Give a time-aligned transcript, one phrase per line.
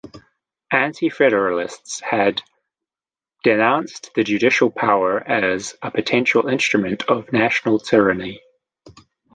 [0.71, 2.41] Anti-Federalists had
[3.43, 8.41] denounced the judicial power as a potential instrument of national tyranny.